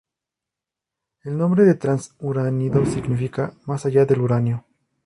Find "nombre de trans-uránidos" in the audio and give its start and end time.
1.37-2.89